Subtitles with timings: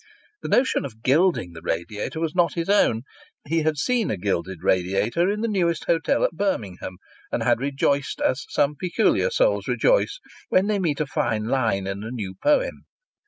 [0.41, 3.03] The notion of gilding the radiator was not his own;
[3.47, 6.97] he had seen a gilded radiator in the newest hotel at Birmingham,
[7.31, 10.17] and had rejoiced as some peculiar souls rejoice
[10.49, 12.87] when they meet a fine line in a new poem.